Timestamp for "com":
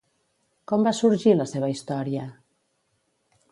0.71-0.85